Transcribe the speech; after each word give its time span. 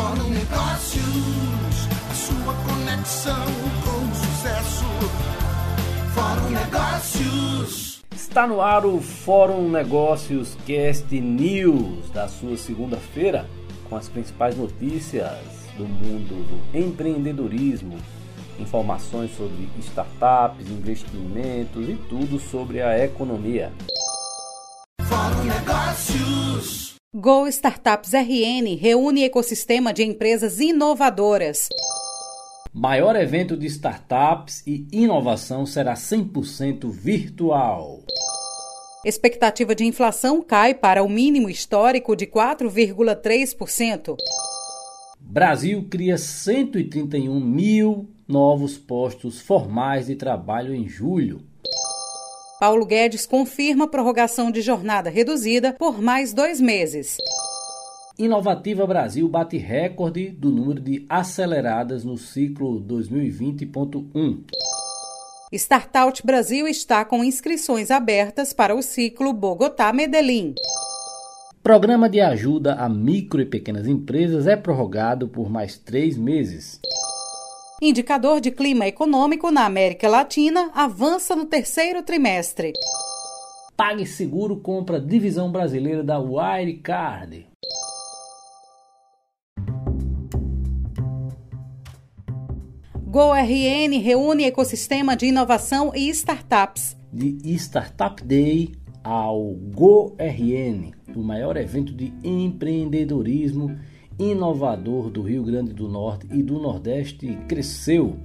Fórum 0.00 0.30
Negócios, 0.30 1.88
a 2.10 2.14
sua 2.14 2.54
conexão 2.54 3.44
com 3.84 4.10
o 4.10 4.14
sucesso. 4.14 4.84
Fórum 6.14 6.50
Negócios. 6.50 8.02
Está 8.10 8.46
no 8.46 8.62
ar 8.62 8.86
o 8.86 8.98
Fórum 9.02 9.68
Negócios 9.68 10.56
Cast 10.66 11.14
News 11.20 12.08
da 12.14 12.28
sua 12.28 12.56
segunda-feira, 12.56 13.46
com 13.90 13.96
as 13.96 14.08
principais 14.08 14.56
notícias 14.56 15.36
do 15.76 15.84
mundo 15.84 16.48
do 16.48 16.78
empreendedorismo, 16.78 17.98
informações 18.58 19.36
sobre 19.36 19.68
startups, 19.80 20.66
investimentos 20.70 21.86
e 21.86 21.94
tudo 22.08 22.40
sobre 22.40 22.80
a 22.80 23.04
economia. 23.04 23.70
Fórum 25.02 25.44
Negócios. 25.44 26.79
Go 27.12 27.48
Startups 27.48 28.12
RN 28.12 28.76
reúne 28.76 29.24
ecossistema 29.24 29.92
de 29.92 30.04
empresas 30.04 30.60
inovadoras. 30.60 31.68
Maior 32.72 33.16
evento 33.16 33.56
de 33.56 33.66
startups 33.66 34.64
e 34.64 34.86
inovação 34.92 35.66
será 35.66 35.94
100% 35.94 36.88
virtual. 36.88 37.98
Expectativa 39.04 39.74
de 39.74 39.84
inflação 39.84 40.40
cai 40.40 40.72
para 40.72 41.02
o 41.02 41.08
mínimo 41.08 41.50
histórico 41.50 42.14
de 42.14 42.28
4,3%. 42.28 44.14
Brasil 45.18 45.84
cria 45.90 46.16
131 46.16 47.40
mil 47.40 48.08
novos 48.28 48.78
postos 48.78 49.40
formais 49.40 50.06
de 50.06 50.14
trabalho 50.14 50.72
em 50.72 50.88
julho. 50.88 51.49
Paulo 52.60 52.84
Guedes 52.84 53.24
confirma 53.24 53.88
prorrogação 53.88 54.50
de 54.50 54.60
jornada 54.60 55.08
reduzida 55.08 55.72
por 55.72 56.02
mais 56.02 56.34
dois 56.34 56.60
meses. 56.60 57.16
Inovativa 58.18 58.86
Brasil 58.86 59.26
bate 59.26 59.56
recorde 59.56 60.28
do 60.28 60.50
número 60.50 60.78
de 60.78 61.06
aceleradas 61.08 62.04
no 62.04 62.18
ciclo 62.18 62.78
2020.1. 62.82 64.40
Startout 65.50 66.24
Brasil 66.24 66.68
está 66.68 67.02
com 67.02 67.24
inscrições 67.24 67.90
abertas 67.90 68.52
para 68.52 68.74
o 68.74 68.82
ciclo 68.82 69.32
Bogotá-Medellín. 69.32 70.54
Programa 71.62 72.10
de 72.10 72.20
ajuda 72.20 72.74
a 72.74 72.90
micro 72.90 73.40
e 73.40 73.46
pequenas 73.46 73.86
empresas 73.86 74.46
é 74.46 74.54
prorrogado 74.54 75.28
por 75.28 75.48
mais 75.48 75.78
três 75.78 76.14
meses. 76.14 76.78
Indicador 77.82 78.42
de 78.42 78.50
clima 78.50 78.86
econômico 78.86 79.50
na 79.50 79.64
América 79.64 80.06
Latina 80.06 80.70
avança 80.74 81.34
no 81.34 81.46
terceiro 81.46 82.02
trimestre. 82.02 82.74
PagSeguro 83.74 84.58
compra 84.58 85.00
divisão 85.00 85.50
brasileira 85.50 86.04
da 86.04 86.18
Wirecard. 86.18 87.46
GoRN 93.06 93.98
reúne 93.98 94.44
ecossistema 94.44 95.16
de 95.16 95.24
inovação 95.24 95.90
e 95.94 96.10
startups. 96.10 96.94
De 97.10 97.38
Startup 97.54 98.22
Day 98.22 98.72
ao 99.02 99.54
GoRN, 99.54 100.92
o 101.16 101.22
maior 101.22 101.56
evento 101.56 101.94
de 101.94 102.12
empreendedorismo 102.22 103.74
inovador 104.20 105.08
do 105.08 105.22
Rio 105.22 105.42
Grande 105.42 105.72
do 105.72 105.88
Norte 105.88 106.26
e 106.30 106.42
do 106.42 106.60
Nordeste 106.60 107.38
cresceu. 107.48 108.16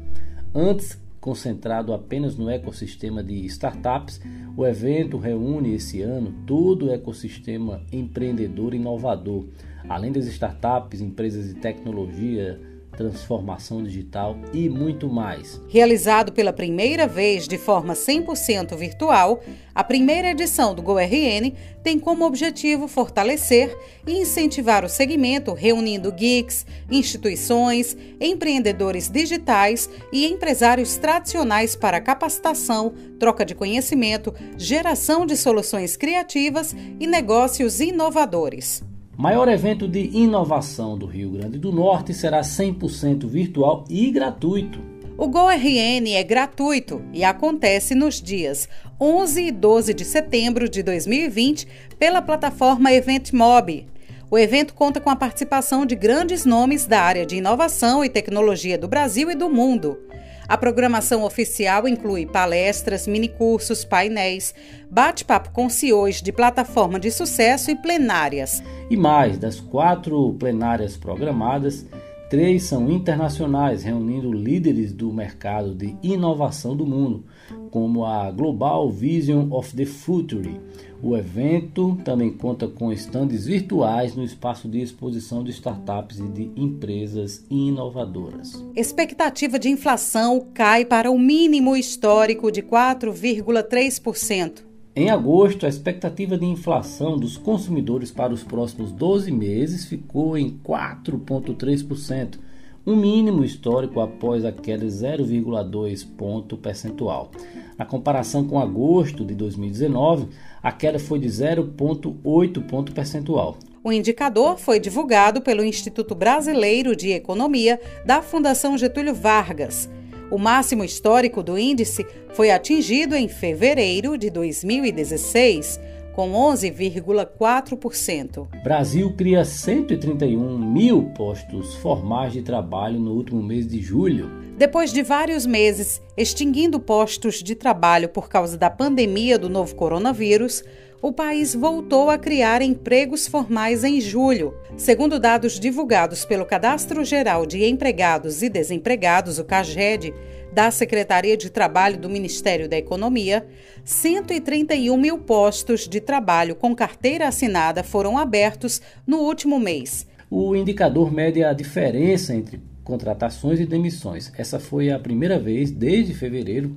Antes 0.53 1.01
concentrado 1.21 1.93
apenas 1.93 2.37
no 2.37 2.49
ecossistema 2.49 3.23
de 3.23 3.45
startups, 3.45 4.21
o 4.57 4.65
evento 4.65 5.17
reúne 5.17 5.73
esse 5.73 6.01
ano 6.01 6.33
todo 6.45 6.87
o 6.87 6.91
ecossistema 6.91 7.81
empreendedor 7.91 8.75
inovador, 8.75 9.45
além 9.87 10.11
das 10.11 10.27
startups, 10.27 11.01
empresas 11.01 11.47
de 11.47 11.55
tecnologia, 11.55 12.59
transformação 12.95 13.83
digital 13.83 14.37
e 14.53 14.69
muito 14.69 15.09
mais. 15.09 15.61
Realizado 15.67 16.31
pela 16.31 16.53
primeira 16.53 17.07
vez 17.07 17.47
de 17.47 17.57
forma 17.57 17.93
100% 17.93 18.75
virtual, 18.75 19.41
a 19.73 19.83
primeira 19.83 20.31
edição 20.31 20.73
do 20.73 20.81
GoRN 20.81 21.53
tem 21.83 21.99
como 21.99 22.25
objetivo 22.25 22.87
fortalecer 22.87 23.77
e 24.07 24.13
incentivar 24.13 24.85
o 24.85 24.89
segmento, 24.89 25.53
reunindo 25.53 26.11
geeks, 26.11 26.65
instituições, 26.89 27.95
empreendedores 28.19 29.09
digitais 29.09 29.89
e 30.11 30.25
empresários 30.25 30.95
tradicionais 30.97 31.75
para 31.75 31.99
capacitação, 32.01 32.93
troca 33.19 33.45
de 33.45 33.53
conhecimento, 33.53 34.33
geração 34.57 35.25
de 35.25 35.35
soluções 35.35 35.97
criativas 35.97 36.75
e 36.99 37.05
negócios 37.05 37.79
inovadores. 37.79 38.83
Maior 39.17 39.47
evento 39.47 39.87
de 39.87 40.09
inovação 40.13 40.97
do 40.97 41.05
Rio 41.05 41.29
Grande 41.29 41.57
do 41.57 41.71
Norte 41.71 42.13
será 42.13 42.41
100% 42.41 43.25
virtual 43.25 43.85
e 43.89 44.11
gratuito. 44.11 44.83
O 45.17 45.29
GoRN 45.29 46.13
é 46.13 46.21
gratuito 46.21 47.01
e 47.13 47.23
acontece 47.23 47.95
nos 47.95 48.21
dias 48.21 48.67
11 48.99 49.41
e 49.41 49.51
12 49.53 49.93
de 49.93 50.03
setembro 50.03 50.67
de 50.67 50.83
2020 50.83 51.65
pela 51.97 52.21
plataforma 52.21 52.91
EventMob. 52.91 53.87
O 54.29 54.37
evento 54.37 54.73
conta 54.73 54.99
com 54.99 55.09
a 55.09 55.15
participação 55.15 55.85
de 55.85 55.95
grandes 55.95 56.43
nomes 56.43 56.85
da 56.85 56.99
área 56.99 57.25
de 57.25 57.37
inovação 57.37 58.03
e 58.03 58.09
tecnologia 58.09 58.77
do 58.77 58.89
Brasil 58.89 59.31
e 59.31 59.35
do 59.35 59.49
mundo. 59.49 59.97
A 60.47 60.57
programação 60.57 61.23
oficial 61.23 61.87
inclui 61.87 62.25
palestras, 62.25 63.07
minicursos, 63.07 63.83
painéis, 63.83 64.53
bate-papo 64.89 65.51
com 65.51 65.69
CEOs 65.69 66.21
de 66.21 66.31
plataforma 66.31 66.99
de 66.99 67.09
sucesso 67.09 67.71
e 67.71 67.75
plenárias. 67.75 68.61
E 68.89 68.95
mais, 68.95 69.37
das 69.39 69.59
quatro 69.59 70.35
plenárias 70.39 70.95
programadas, 70.95 71.85
três 72.29 72.63
são 72.63 72.91
internacionais, 72.91 73.83
reunindo 73.83 74.31
líderes 74.31 74.93
do 74.93 75.11
mercado 75.11 75.73
de 75.73 75.95
inovação 76.03 76.75
do 76.75 76.85
mundo, 76.85 77.25
como 77.71 78.05
a 78.05 78.29
Global 78.31 78.89
Vision 78.91 79.51
of 79.51 79.75
the 79.75 79.85
Future. 79.85 80.59
O 81.07 81.15
evento 81.15 81.95
também 82.03 82.31
conta 82.31 82.67
com 82.67 82.91
estandes 82.91 83.45
virtuais 83.45 84.15
no 84.15 84.23
espaço 84.23 84.67
de 84.67 84.81
exposição 84.81 85.43
de 85.43 85.51
startups 85.51 86.17
e 86.17 86.23
de 86.23 86.49
empresas 86.55 87.45
inovadoras. 87.47 88.65
Expectativa 88.75 89.59
de 89.59 89.69
inflação 89.69 90.47
cai 90.51 90.83
para 90.83 91.11
o 91.11 91.19
mínimo 91.19 91.77
histórico 91.77 92.51
de 92.51 92.63
4,3%. 92.63 94.63
Em 94.95 95.11
agosto, 95.11 95.67
a 95.67 95.69
expectativa 95.69 96.39
de 96.39 96.45
inflação 96.47 97.19
dos 97.19 97.37
consumidores 97.37 98.09
para 98.09 98.33
os 98.33 98.43
próximos 98.43 98.91
12 98.91 99.31
meses 99.31 99.85
ficou 99.85 100.35
em 100.35 100.59
4,3%, 100.65 102.39
um 102.85 102.95
mínimo 102.95 103.43
histórico 103.43 103.99
após 103.99 104.45
a 104.45 104.51
queda 104.51 104.85
de 104.85 104.91
0,2 104.91 106.05
ponto 106.15 106.55
percentual. 106.55 107.31
Na 107.77 107.85
comparação 107.85 108.47
com 108.47 108.59
agosto 108.59 109.25
de 109.25 109.33
2019, 109.33 110.27
a 110.61 110.71
queda 110.71 110.99
foi 110.99 111.19
de 111.19 111.27
0,8 111.27 112.67
ponto 112.67 112.91
percentual. 112.91 113.57
O 113.83 113.91
indicador 113.91 114.57
foi 114.57 114.79
divulgado 114.79 115.41
pelo 115.41 115.63
Instituto 115.63 116.15
Brasileiro 116.15 116.95
de 116.95 117.11
Economia 117.11 117.79
da 118.05 118.21
Fundação 118.21 118.77
Getúlio 118.77 119.13
Vargas. 119.13 119.89
O 120.31 120.39
máximo 120.39 120.83
histórico 120.83 121.43
do 121.43 121.57
índice 121.57 122.05
foi 122.33 122.49
atingido 122.49 123.15
em 123.15 123.27
fevereiro 123.27 124.17
de 124.17 124.29
2016, 124.29 125.79
com 126.15 126.31
11,4%. 126.31 128.47
Brasil 128.63 129.13
cria 129.15 129.43
131 129.43 130.57
mil 130.57 131.11
postos 131.13 131.75
formais 131.75 132.31
de 132.31 132.41
trabalho 132.41 132.97
no 132.99 133.11
último 133.11 133.43
mês 133.43 133.67
de 133.67 133.81
julho. 133.81 134.31
Depois 134.57 134.93
de 134.93 135.03
vários 135.03 135.45
meses 135.45 136.01
extinguindo 136.15 136.79
postos 136.79 137.43
de 137.43 137.53
trabalho 137.53 138.07
por 138.07 138.29
causa 138.29 138.57
da 138.57 138.69
pandemia 138.69 139.37
do 139.37 139.49
novo 139.49 139.75
coronavírus, 139.75 140.63
o 141.01 141.11
país 141.11 141.53
voltou 141.53 142.09
a 142.09 142.17
criar 142.17 142.61
empregos 142.61 143.27
formais 143.27 143.83
em 143.83 143.99
julho. 143.99 144.53
Segundo 144.77 145.19
dados 145.19 145.59
divulgados 145.59 146.23
pelo 146.23 146.45
Cadastro 146.45 147.03
Geral 147.03 147.45
de 147.45 147.65
Empregados 147.65 148.41
e 148.41 148.47
Desempregados, 148.47 149.37
o 149.37 149.43
CAGED, 149.43 150.13
da 150.55 150.71
Secretaria 150.71 151.35
de 151.35 151.49
Trabalho 151.49 151.97
do 151.97 152.09
Ministério 152.09 152.69
da 152.69 152.77
Economia, 152.77 153.45
131 153.83 154.95
mil 154.95 155.17
postos 155.17 155.85
de 155.85 155.99
trabalho 155.99 156.55
com 156.55 156.73
carteira 156.73 157.27
assinada 157.27 157.83
foram 157.83 158.17
abertos 158.17 158.81
no 159.05 159.17
último 159.17 159.59
mês. 159.59 160.07
O 160.31 160.55
indicador 160.55 161.11
mede 161.11 161.43
a 161.43 161.51
diferença 161.51 162.33
entre 162.33 162.61
contratações 162.85 163.59
e 163.59 163.65
demissões. 163.65 164.31
Essa 164.37 164.57
foi 164.57 164.89
a 164.89 164.97
primeira 164.97 165.37
vez 165.37 165.71
desde 165.71 166.13
fevereiro 166.13 166.73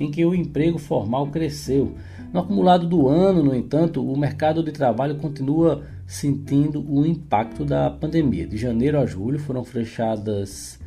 em 0.00 0.10
que 0.10 0.24
o 0.24 0.34
emprego 0.34 0.78
formal 0.78 1.26
cresceu. 1.26 1.92
No 2.32 2.40
acumulado 2.40 2.88
do 2.88 3.08
ano, 3.08 3.42
no 3.42 3.54
entanto, 3.54 4.02
o 4.02 4.18
mercado 4.18 4.62
de 4.62 4.72
trabalho 4.72 5.16
continua 5.16 5.82
sentindo 6.06 6.82
o 6.90 7.04
impacto 7.04 7.62
da 7.62 7.90
pandemia. 7.90 8.46
De 8.46 8.56
janeiro 8.56 8.98
a 8.98 9.04
julho 9.04 9.38
foram 9.38 9.64
fechadas 9.64 10.78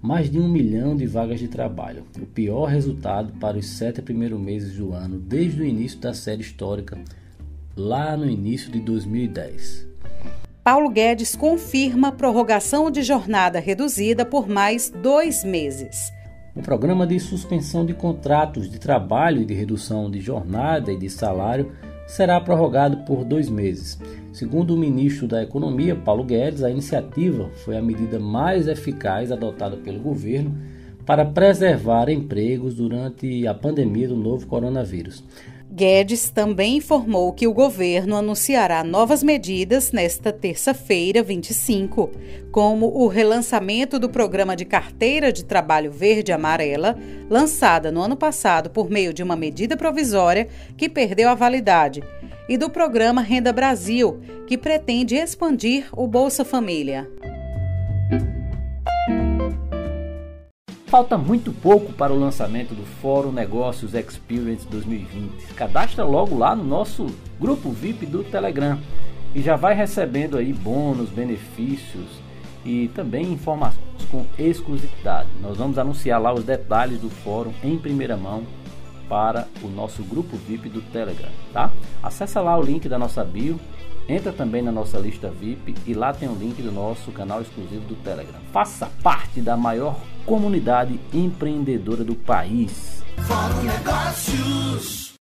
mais 0.00 0.30
de 0.30 0.38
um 0.38 0.48
milhão 0.48 0.96
de 0.96 1.06
vagas 1.06 1.40
de 1.40 1.48
trabalho, 1.48 2.04
o 2.20 2.26
pior 2.26 2.66
resultado 2.66 3.32
para 3.38 3.58
os 3.58 3.66
sete 3.66 4.00
primeiros 4.00 4.40
meses 4.40 4.76
do 4.76 4.92
ano 4.92 5.18
desde 5.18 5.62
o 5.62 5.64
início 5.64 5.98
da 5.98 6.14
série 6.14 6.42
histórica, 6.42 6.98
lá 7.76 8.16
no 8.16 8.28
início 8.28 8.70
de 8.70 8.80
2010. 8.80 9.86
Paulo 10.62 10.90
Guedes 10.90 11.34
confirma 11.34 12.12
prorrogação 12.12 12.90
de 12.90 13.02
jornada 13.02 13.58
reduzida 13.58 14.24
por 14.24 14.48
mais 14.48 14.90
dois 14.90 15.42
meses. 15.42 16.12
O 16.54 16.60
programa 16.60 17.06
de 17.06 17.18
suspensão 17.20 17.86
de 17.86 17.94
contratos 17.94 18.70
de 18.70 18.78
trabalho 18.78 19.40
e 19.40 19.44
de 19.44 19.54
redução 19.54 20.10
de 20.10 20.20
jornada 20.20 20.92
e 20.92 20.98
de 20.98 21.08
salário 21.08 21.72
será 22.08 22.40
prorrogado 22.40 23.04
por 23.04 23.22
dois 23.22 23.48
meses. 23.50 24.00
Segundo 24.32 24.74
o 24.74 24.78
ministro 24.78 25.28
da 25.28 25.42
Economia, 25.42 25.94
Paulo 25.94 26.24
Guedes, 26.24 26.64
a 26.64 26.70
iniciativa 26.70 27.50
foi 27.64 27.76
a 27.76 27.82
medida 27.82 28.18
mais 28.18 28.66
eficaz 28.66 29.30
adotada 29.30 29.76
pelo 29.76 30.00
governo 30.00 30.56
para 31.08 31.24
preservar 31.24 32.10
empregos 32.10 32.74
durante 32.74 33.46
a 33.46 33.54
pandemia 33.54 34.08
do 34.08 34.14
novo 34.14 34.46
coronavírus. 34.46 35.24
Guedes 35.70 36.28
também 36.28 36.76
informou 36.76 37.32
que 37.32 37.46
o 37.46 37.54
governo 37.54 38.14
anunciará 38.14 38.84
novas 38.84 39.22
medidas 39.22 39.90
nesta 39.90 40.30
terça-feira, 40.30 41.22
25, 41.22 42.10
como 42.52 42.88
o 42.88 43.06
relançamento 43.06 43.98
do 43.98 44.10
programa 44.10 44.54
de 44.54 44.66
carteira 44.66 45.32
de 45.32 45.46
trabalho 45.46 45.90
verde-amarela, 45.90 46.94
lançada 47.30 47.90
no 47.90 48.02
ano 48.02 48.16
passado 48.16 48.68
por 48.68 48.90
meio 48.90 49.14
de 49.14 49.22
uma 49.22 49.34
medida 49.34 49.78
provisória 49.78 50.46
que 50.76 50.90
perdeu 50.90 51.30
a 51.30 51.34
validade, 51.34 52.04
e 52.46 52.58
do 52.58 52.68
programa 52.68 53.22
Renda 53.22 53.50
Brasil, 53.50 54.20
que 54.46 54.58
pretende 54.58 55.14
expandir 55.14 55.86
o 55.90 56.06
Bolsa 56.06 56.44
Família. 56.44 57.08
Falta 60.98 61.16
muito 61.16 61.52
pouco 61.52 61.92
para 61.92 62.12
o 62.12 62.18
lançamento 62.18 62.74
do 62.74 62.84
Fórum 62.84 63.30
Negócios 63.30 63.94
Experience 63.94 64.66
2020. 64.66 65.54
Cadastra 65.54 66.02
logo 66.02 66.36
lá 66.36 66.56
no 66.56 66.64
nosso 66.64 67.06
grupo 67.38 67.70
VIP 67.70 68.04
do 68.04 68.24
Telegram 68.24 68.76
e 69.32 69.40
já 69.40 69.54
vai 69.54 69.76
recebendo 69.76 70.36
aí 70.36 70.52
bônus, 70.52 71.08
benefícios 71.08 72.08
e 72.64 72.88
também 72.96 73.32
informações 73.32 73.78
com 74.10 74.26
exclusividade. 74.36 75.28
Nós 75.40 75.56
vamos 75.56 75.78
anunciar 75.78 76.20
lá 76.20 76.34
os 76.34 76.42
detalhes 76.42 76.98
do 76.98 77.08
fórum 77.08 77.52
em 77.62 77.78
primeira 77.78 78.16
mão 78.16 78.42
para 79.08 79.46
o 79.62 79.68
nosso 79.68 80.02
grupo 80.02 80.36
VIP 80.36 80.68
do 80.68 80.82
Telegram, 80.82 81.30
tá? 81.52 81.70
Acesse 82.02 82.40
lá 82.40 82.58
o 82.58 82.62
link 82.62 82.88
da 82.88 82.98
nossa 82.98 83.22
bio 83.22 83.56
Entra 84.08 84.32
também 84.32 84.62
na 84.62 84.72
nossa 84.72 84.98
lista 84.98 85.28
VIP 85.28 85.74
e 85.86 85.92
lá 85.92 86.14
tem 86.14 86.30
o 86.30 86.34
link 86.34 86.62
do 86.62 86.72
nosso 86.72 87.12
canal 87.12 87.42
exclusivo 87.42 87.84
do 87.84 87.94
Telegram. 87.96 88.40
Faça 88.50 88.90
parte 89.02 89.42
da 89.42 89.54
maior 89.54 90.00
comunidade 90.28 91.00
empreendedora 91.10 92.04
do 92.04 92.14
país. 92.14 93.02
Fórum 93.26 93.62
Negócios. 93.62 95.14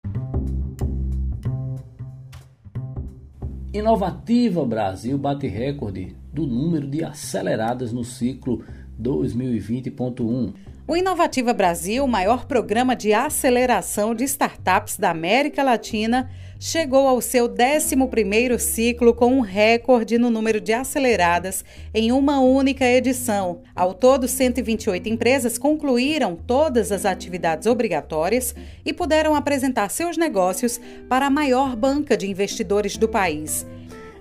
Inovativa 3.74 4.66
Brasil 4.66 5.18
bate 5.18 5.48
recorde 5.48 6.14
do 6.34 6.46
número 6.46 6.86
de 6.86 7.06
aceleradas 7.06 7.94
no 7.94 8.04
ciclo 8.04 8.66
2020.1. 9.00 10.54
O 10.90 10.96
Inovativa 10.96 11.52
Brasil, 11.52 12.08
maior 12.08 12.46
programa 12.46 12.96
de 12.96 13.12
aceleração 13.12 14.16
de 14.16 14.24
startups 14.24 14.96
da 14.96 15.10
América 15.10 15.62
Latina, 15.62 16.32
chegou 16.58 17.06
ao 17.10 17.20
seu 17.20 17.50
11º 17.50 18.58
ciclo 18.58 19.14
com 19.14 19.34
um 19.34 19.42
recorde 19.42 20.18
no 20.18 20.30
número 20.30 20.62
de 20.62 20.72
aceleradas 20.72 21.66
em 21.94 22.14
uma 22.14 22.40
única 22.40 22.86
edição. 22.86 23.64
Ao 23.76 23.94
todo, 23.94 24.30
128 24.30 25.10
empresas 25.10 25.58
concluíram 25.58 26.38
todas 26.38 26.90
as 26.90 27.06
atividades 27.06 27.68
obrigatórias 27.68 28.56
e 28.86 28.94
puderam 28.94 29.36
apresentar 29.36 29.90
seus 29.90 30.16
negócios 30.16 30.80
para 31.10 31.26
a 31.26 31.30
maior 31.30 31.76
banca 31.76 32.16
de 32.16 32.32
investidores 32.32 32.96
do 32.96 33.10
país. 33.10 33.66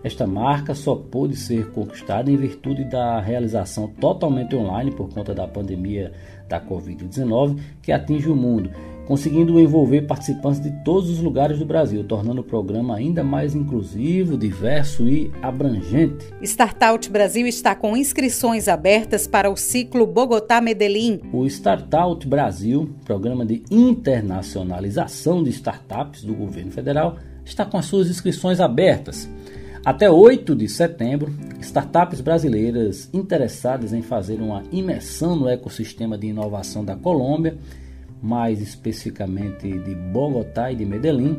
Esta 0.06 0.24
marca 0.24 0.72
só 0.72 0.94
pôde 0.94 1.34
ser 1.34 1.72
conquistada 1.72 2.30
em 2.30 2.36
virtude 2.36 2.84
da 2.84 3.20
realização 3.20 3.88
totalmente 3.88 4.54
online 4.54 4.92
por 4.92 5.08
conta 5.08 5.34
da 5.34 5.48
pandemia 5.48 6.12
da 6.48 6.60
Covid-19 6.60 7.58
que 7.82 7.90
atinge 7.90 8.28
o 8.28 8.36
mundo 8.36 8.70
conseguindo 9.04 9.58
envolver 9.58 10.02
participantes 10.02 10.60
de 10.60 10.70
todos 10.84 11.10
os 11.10 11.18
lugares 11.20 11.60
do 11.60 11.64
Brasil, 11.64 12.02
tornando 12.04 12.40
o 12.40 12.44
programa 12.44 12.96
ainda 12.96 13.22
mais 13.22 13.54
inclusivo, 13.54 14.36
diverso 14.36 15.08
e 15.08 15.30
abrangente. 15.40 16.26
Startout 16.42 17.08
Brasil 17.08 17.46
está 17.46 17.74
com 17.74 17.96
inscrições 17.96 18.66
abertas 18.66 19.28
para 19.28 19.48
o 19.48 19.56
ciclo 19.56 20.06
Bogotá-Medellín. 20.08 21.20
O 21.32 21.46
Startout 21.46 22.26
Brasil, 22.26 22.90
programa 23.04 23.46
de 23.46 23.62
internacionalização 23.70 25.42
de 25.42 25.50
startups 25.50 26.24
do 26.24 26.34
governo 26.34 26.72
federal, 26.72 27.16
está 27.44 27.64
com 27.64 27.78
as 27.78 27.86
suas 27.86 28.08
inscrições 28.08 28.58
abertas. 28.58 29.28
Até 29.86 30.10
8 30.10 30.56
de 30.56 30.68
setembro, 30.68 31.32
startups 31.60 32.20
brasileiras 32.20 33.08
interessadas 33.14 33.92
em 33.92 34.02
fazer 34.02 34.40
uma 34.40 34.64
imersão 34.72 35.36
no 35.36 35.48
ecossistema 35.48 36.18
de 36.18 36.26
inovação 36.26 36.84
da 36.84 36.96
Colômbia 36.96 37.56
mais 38.20 38.60
especificamente 38.60 39.78
de 39.78 39.94
Bogotá 39.94 40.72
e 40.72 40.74
de 40.74 40.84
Medellín, 40.84 41.38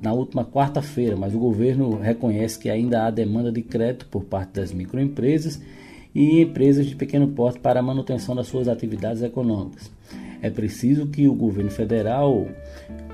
na 0.02 0.14
última 0.14 0.46
quarta-feira, 0.46 1.16
mas 1.16 1.34
o 1.34 1.40
governo 1.40 1.98
reconhece 2.00 2.58
que 2.60 2.70
ainda 2.70 3.06
há 3.06 3.12
demanda 3.12 3.52
de 3.52 3.62
crédito 3.62 4.08
por 4.08 4.24
parte 4.24 4.54
das 4.54 4.72
microempresas 4.72 5.62
e 6.14 6.42
empresas 6.42 6.86
de 6.86 6.96
pequeno 6.96 7.28
porte 7.30 7.60
para 7.60 7.80
a 7.80 7.84
manutenção 7.84 8.36
das 8.36 8.48
suas 8.48 8.68
atividades 8.68 9.22
econômicas. 9.22 9.92
É 10.42 10.50
preciso 10.50 11.08
que 11.08 11.28
o 11.28 11.34
governo 11.34 11.70
federal 11.70 12.48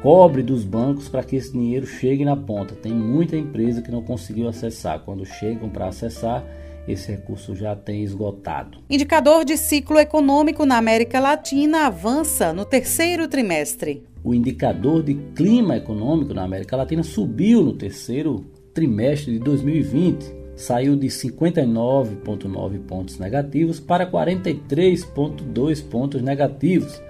cobre 0.01 0.43
dos 0.43 0.63
bancos 0.63 1.09
para 1.09 1.23
que 1.23 1.35
esse 1.35 1.51
dinheiro 1.51 1.87
chegue 1.87 2.23
na 2.23 2.37
ponta. 2.37 2.75
Tem 2.75 2.93
muita 2.93 3.35
empresa 3.35 3.81
que 3.81 3.91
não 3.91 4.03
conseguiu 4.03 4.47
acessar. 4.47 4.99
Quando 4.99 5.25
chegam 5.25 5.67
para 5.67 5.87
acessar, 5.87 6.45
esse 6.87 7.11
recurso 7.11 7.55
já 7.55 7.75
tem 7.75 8.03
esgotado. 8.03 8.77
Indicador 8.89 9.43
de 9.43 9.57
ciclo 9.57 9.97
econômico 9.97 10.65
na 10.65 10.77
América 10.77 11.19
Latina 11.19 11.87
avança 11.87 12.53
no 12.53 12.63
terceiro 12.63 13.27
trimestre. 13.27 14.03
O 14.25 14.33
indicador 14.33 15.03
de 15.03 15.13
clima 15.35 15.77
econômico 15.77 16.33
na 16.33 16.43
América 16.43 16.75
Latina 16.75 17.03
subiu 17.03 17.63
no 17.63 17.73
terceiro 17.73 18.43
trimestre 18.73 19.31
de 19.33 19.39
2020 19.39 20.43
saiu 20.55 20.95
de 20.95 21.07
59,9 21.07 22.79
pontos 22.87 23.19
negativos 23.19 23.79
para 23.79 24.09
43,2 24.09 25.83
pontos 25.87 26.21
negativos. 26.21 27.01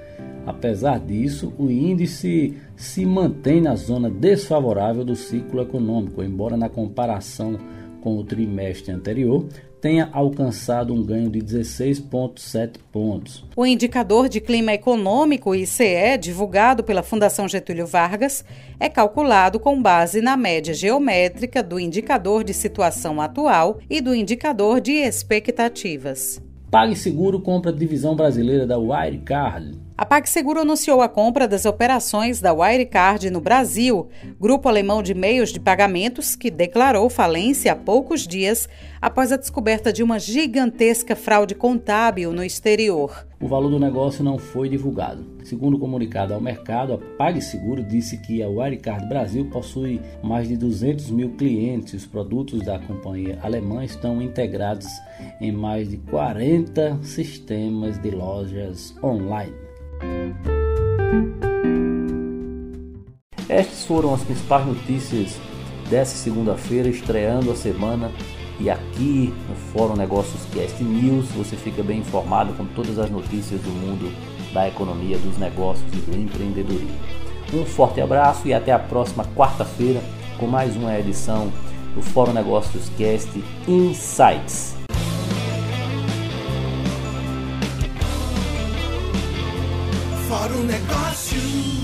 Apesar 0.45 0.99
disso, 0.99 1.53
o 1.57 1.69
índice 1.71 2.57
se 2.75 3.05
mantém 3.05 3.61
na 3.61 3.75
zona 3.75 4.09
desfavorável 4.09 5.03
do 5.03 5.15
ciclo 5.15 5.61
econômico, 5.61 6.23
embora 6.23 6.57
na 6.57 6.69
comparação 6.69 7.57
com 8.01 8.17
o 8.17 8.23
trimestre 8.23 8.91
anterior 8.91 9.45
tenha 9.85 10.09
alcançado 10.13 10.91
um 10.91 11.03
ganho 11.03 11.29
de 11.29 11.39
16,7 11.39 12.79
pontos. 12.91 13.45
O 13.55 13.67
indicador 13.67 14.27
de 14.27 14.41
clima 14.41 14.73
econômico 14.73 15.53
ICE, 15.53 16.17
divulgado 16.19 16.83
pela 16.83 17.03
Fundação 17.03 17.47
Getúlio 17.47 17.85
Vargas, 17.85 18.43
é 18.79 18.89
calculado 18.89 19.59
com 19.59 19.79
base 19.79 20.21
na 20.21 20.35
média 20.35 20.73
geométrica 20.73 21.61
do 21.61 21.79
indicador 21.79 22.43
de 22.43 22.51
situação 22.51 23.21
atual 23.21 23.77
e 23.87 24.01
do 24.01 24.15
indicador 24.15 24.81
de 24.81 24.93
expectativas. 24.93 26.41
PagSeguro 26.71 27.39
compra 27.39 27.71
divisão 27.71 28.15
brasileira 28.15 28.65
da 28.65 28.79
Wirecard. 28.79 29.84
A 29.97 30.05
PagSeguro 30.05 30.59
anunciou 30.59 31.01
a 31.01 31.07
compra 31.07 31.47
das 31.47 31.65
operações 31.65 32.41
da 32.41 32.51
Wirecard 32.51 33.29
no 33.29 33.39
Brasil, 33.39 34.09
grupo 34.37 34.67
alemão 34.67 35.01
de 35.01 35.13
meios 35.13 35.53
de 35.53 35.59
pagamentos 35.59 36.35
que 36.35 36.51
declarou 36.51 37.09
falência 37.09 37.71
há 37.71 37.75
poucos 37.77 38.27
dias 38.27 38.67
após 39.01 39.31
a 39.31 39.37
descoberta 39.37 39.93
de 39.93 40.03
uma 40.03 40.19
gigantesca 40.19 41.15
fraude 41.15 41.55
contábil 41.55 42.33
no 42.33 42.43
exterior. 42.43 43.25
O 43.39 43.47
valor 43.47 43.69
do 43.69 43.79
negócio 43.79 44.21
não 44.21 44.37
foi 44.37 44.67
divulgado. 44.67 45.25
Segundo 45.45 45.77
o 45.77 45.79
comunicado 45.79 46.33
ao 46.33 46.41
mercado, 46.41 46.95
a 46.95 46.97
PagSeguro 47.17 47.81
disse 47.81 48.17
que 48.17 48.43
a 48.43 48.49
Wirecard 48.49 49.07
Brasil 49.07 49.45
possui 49.45 50.01
mais 50.21 50.49
de 50.49 50.57
200 50.57 51.09
mil 51.09 51.37
clientes. 51.37 51.93
Os 51.93 52.05
produtos 52.05 52.65
da 52.65 52.77
companhia 52.79 53.39
alemã 53.41 53.85
estão 53.85 54.21
integrados 54.21 54.87
em 55.39 55.53
mais 55.53 55.89
de 55.89 55.97
40 55.97 56.99
sistemas 57.01 57.97
de 57.97 58.11
lojas 58.11 58.93
online. 59.01 59.64
Estas 63.47 63.85
foram 63.85 64.13
as 64.13 64.23
principais 64.23 64.65
notícias 64.65 65.37
dessa 65.89 66.15
segunda-feira, 66.17 66.89
estreando 66.89 67.51
a 67.51 67.55
semana. 67.55 68.11
E 68.59 68.69
aqui 68.69 69.33
no 69.49 69.55
Fórum 69.55 69.95
Negócios 69.95 70.45
Cast 70.53 70.81
News 70.83 71.29
você 71.31 71.55
fica 71.55 71.83
bem 71.83 71.99
informado 71.99 72.53
com 72.53 72.65
todas 72.65 72.97
as 72.97 73.09
notícias 73.09 73.61
do 73.61 73.69
mundo 73.69 74.11
da 74.53 74.67
economia, 74.67 75.17
dos 75.17 75.37
negócios 75.37 75.85
e 75.93 75.97
do 75.97 76.17
empreendedorismo. 76.17 76.97
Um 77.53 77.65
forte 77.65 78.01
abraço 78.01 78.47
e 78.47 78.53
até 78.53 78.71
a 78.71 78.79
próxima 78.79 79.25
quarta-feira 79.35 80.01
com 80.39 80.47
mais 80.47 80.75
uma 80.75 80.97
edição 80.97 81.51
do 81.93 82.01
Fórum 82.01 82.33
Negócios 82.33 82.89
Cast 82.97 83.43
Insights. 83.67 84.84
Fórum 90.45 90.67
Negócios. 90.67 91.74